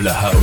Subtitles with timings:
[0.00, 0.39] De la House.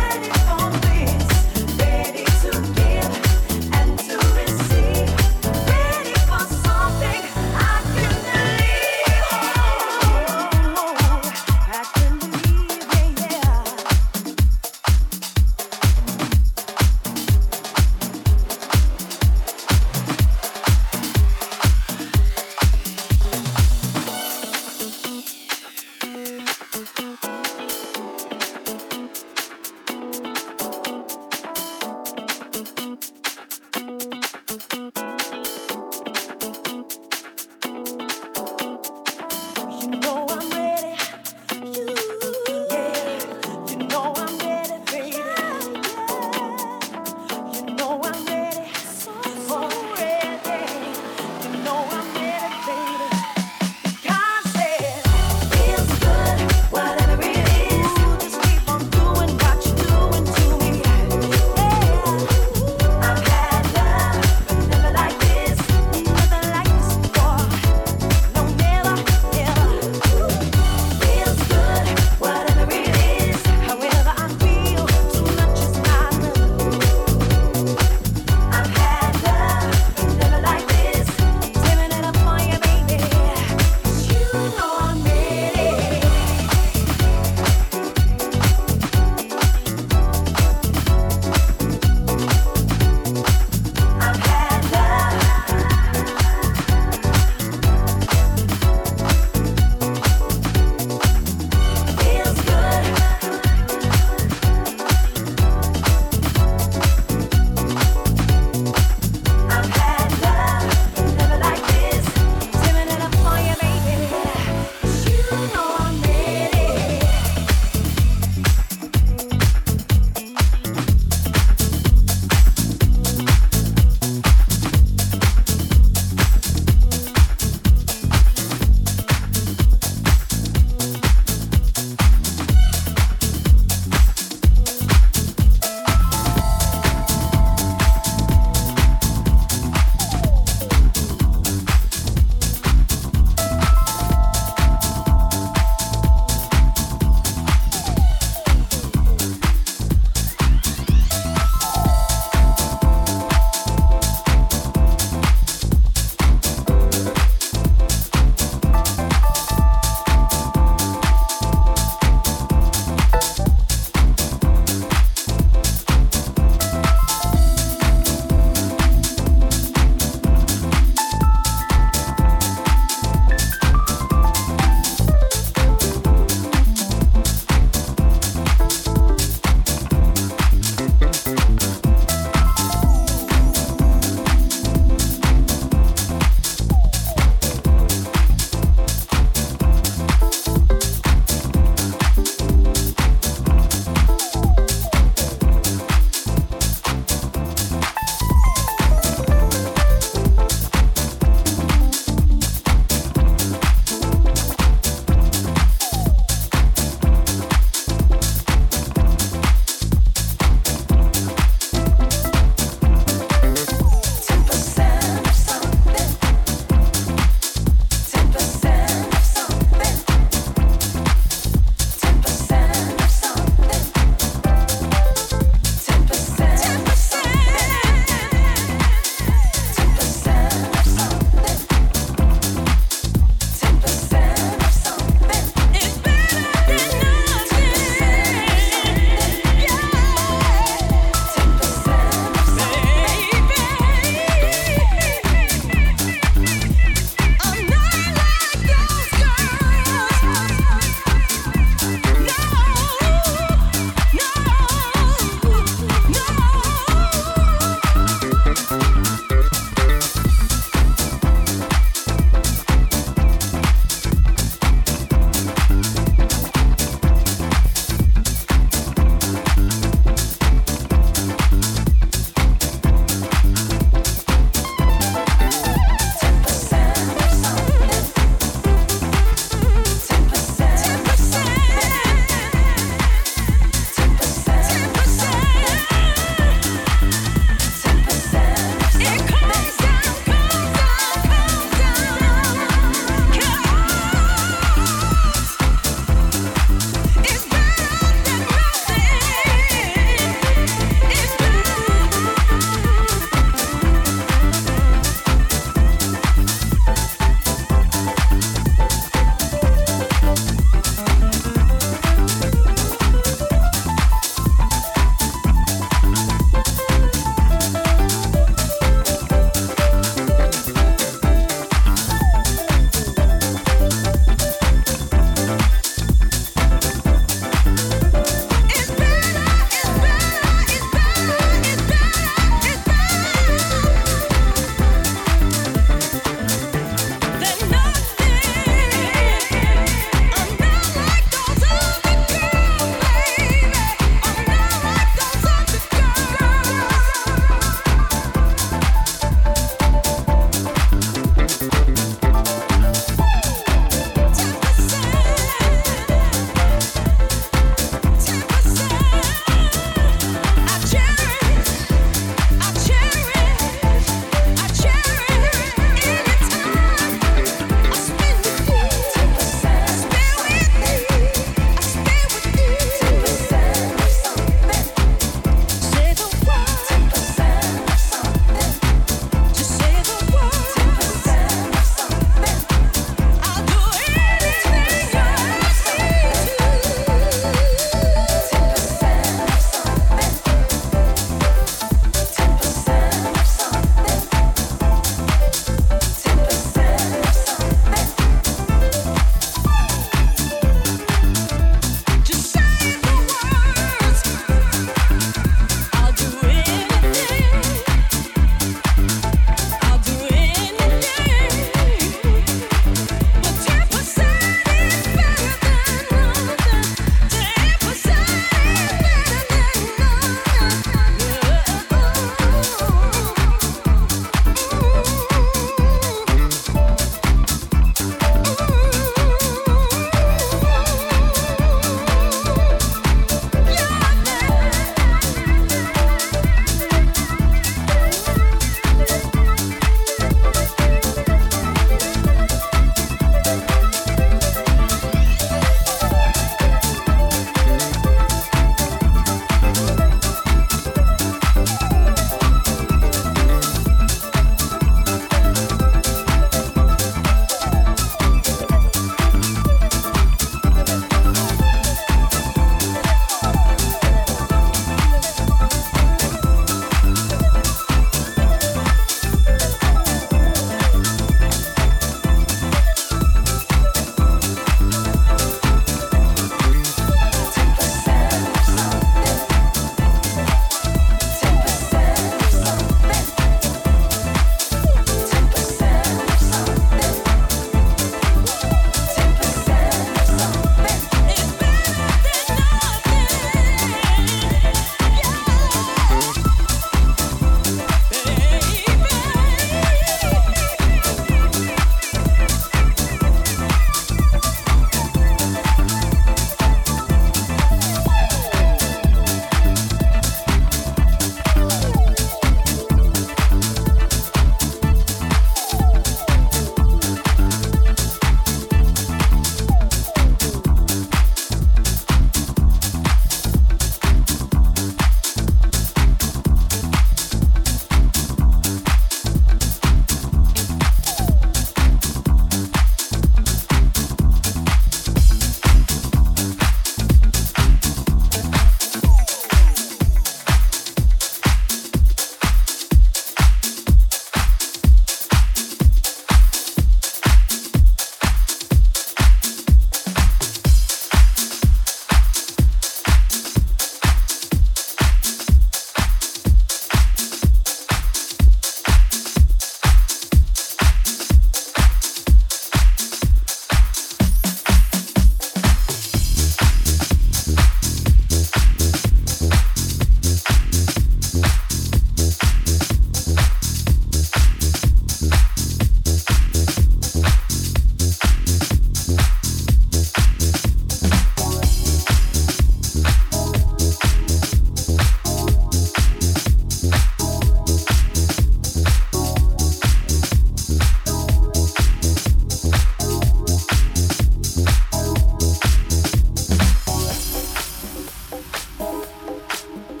[599.27, 600.00] うん。